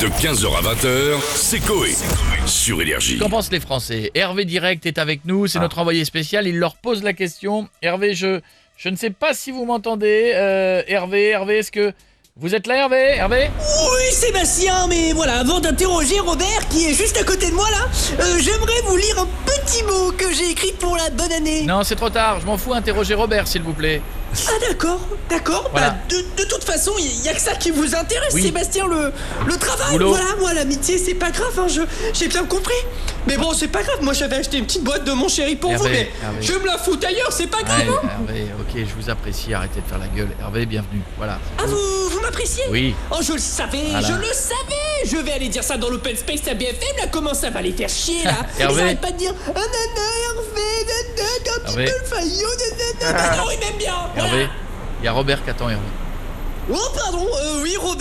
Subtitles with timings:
[0.00, 1.90] De 15h à 20h, c'est Coé.
[2.46, 3.18] Sur Énergie.
[3.18, 4.10] Qu'en pensent les Français?
[4.14, 7.68] Hervé Direct est avec nous, c'est notre envoyé spécial, il leur pose la question.
[7.82, 8.40] Hervé, je,
[8.78, 10.32] je ne sais pas si vous m'entendez.
[10.34, 11.92] Euh, Hervé, Hervé, est-ce que
[12.40, 13.16] vous êtes là Hervé?
[13.16, 13.50] Hervé?
[13.58, 17.86] Oui, Sébastien, mais voilà, avant d'interroger Robert, qui est juste à côté de moi là,
[18.20, 21.64] euh, j'aimerais vous lire un petit mot que j'ai écrit pour la bonne année.
[21.66, 24.00] Non, c'est trop tard, je m'en fous, interrogez Robert s'il vous plaît.
[24.48, 25.68] Ah d'accord, d'accord.
[25.72, 25.90] Voilà.
[25.90, 28.42] Bah, de, de toute façon, il y, a que ça qui vous intéresse, Oui.
[28.44, 29.12] Sébastien, le,
[29.44, 29.90] le travail.
[29.90, 30.10] Boulot.
[30.10, 31.80] Voilà, moi l'amitié, c'est pas grave, hein, je-
[32.14, 32.72] j'ai bien compris.
[33.26, 35.72] Mais bon, c'est pas grave, moi j'avais acheté une petite boîte de mon chéri pour
[35.72, 36.42] Hervé, vous, mais Hervé.
[36.42, 37.80] je me la fous ailleurs, c'est pas grave.
[37.80, 38.08] Ouais, hein.
[38.28, 40.30] Hervé, ok, je vous apprécie, arrêtez de faire la gueule.
[40.40, 41.38] Hervé, bienvenue, voilà.
[41.58, 41.76] Ah, vous,
[42.10, 42.94] vous m'appréciez Oui.
[43.10, 44.06] Oh, je le savais, Voilà.
[44.08, 47.34] je le savais Je vais aller dire ça dans l'open space à BFM, là, comment
[47.34, 48.36] ça va les faire chier, là.
[48.58, 51.84] Ils arrêtent pas de dire «Ah, nana, Hervé, nana, un petit Hervé.
[51.86, 52.48] peu le faillot,
[53.02, 54.28] nana, Non, il m'aime bien voilà.
[54.28, 54.48] Hervé,
[55.00, 55.82] il y a Robert qui attend Hervé.
[56.72, 57.99] Oh, pardon, euh, oui, Robert,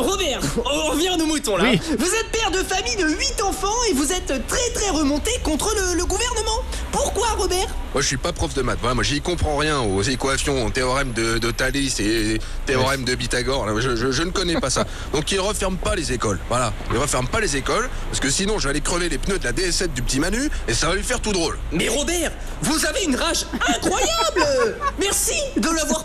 [0.00, 1.64] Robert, on revient à nos moutons, là.
[1.70, 1.80] Oui.
[1.98, 5.74] Vous êtes père de famille de 8 enfants et vous êtes très, très remonté contre
[5.74, 6.60] le, le gouvernement.
[6.92, 7.66] Pourquoi, Robert?
[7.92, 8.78] Moi, je suis pas prof de maths.
[8.82, 13.66] Moi, j'y comprends rien aux équations, aux théorèmes de, de Thalès et théorèmes de Pythagore.
[13.66, 14.84] Là, Je, je- je ne connais pas ça.
[15.12, 16.38] Donc, ils referment pas les écoles.
[16.48, 19.38] Voilà, ils referment pas les écoles parce que sinon, je vais aller crever les pneus
[19.38, 21.58] de la DS7 du petit Manu et ça va lui faire tout drôle.
[21.72, 25.99] Mais Robert, vous avez une rage incroyable Merci de l'avoir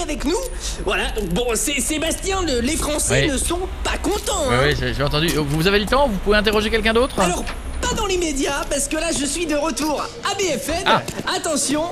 [0.00, 0.36] avec nous.
[0.84, 3.32] Voilà, donc bon, c'est Sébastien, le- les Français Oui.
[3.32, 4.48] ne sont pas contents.
[4.48, 4.60] Oui, hein.
[4.64, 5.28] oui, j'ai j'ai entendu.
[5.28, 7.18] Vous avez du temps Vous pouvez interroger quelqu'un d'autre?
[7.20, 7.44] Alors,
[7.80, 10.84] pas dans les médias, parce que là, je suis de retour à BFM.
[10.86, 11.02] Ah.
[11.36, 11.82] Attention,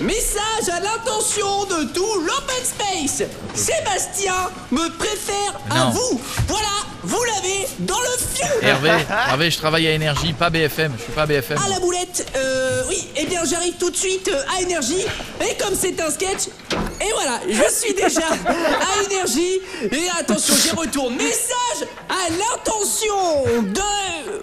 [0.00, 3.22] message à l'intention de tout l'open space.
[3.54, 4.34] Sébastien
[4.70, 6.20] me préfère à vous.
[6.46, 6.66] Voilà,
[7.02, 8.46] vous l'avez dans le fion.
[8.62, 8.90] Hervé,
[9.28, 11.58] Hervé, je travaille à Énergie, pas BFM, je suis pas BFM.
[11.64, 15.04] À la boulette, euh, oui, eh bien j'arrive tout de suite euh, à Énergie,
[15.40, 16.48] et comme c'est un sketch,
[17.00, 23.80] et voilà, je suis déjà à Énergie, et attention, j'y retourne, message à l'intention de...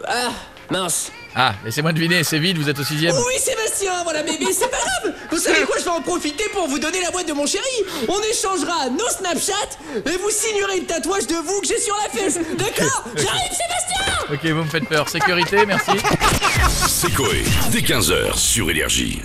[0.08, 0.32] Ah,
[0.70, 1.12] mince.
[1.40, 3.16] Ah, laissez-moi deviner, c'est vide, vous êtes au sixième.
[3.16, 6.46] Oui Sébastien, voilà mais, mais c'est pas grave Vous savez quoi, je vais en profiter
[6.52, 7.64] pour vous donner la boîte de mon chéri
[8.08, 9.54] On échangera nos Snapchat
[9.98, 14.34] et vous signerez le tatouage de vous que j'ai sur la fesse D'accord J'arrive Sébastien
[14.34, 15.08] Ok, vous me faites peur.
[15.08, 15.92] Sécurité, merci.
[16.88, 17.44] C'est Coé.
[17.72, 19.22] Dès 15h sur Énergie.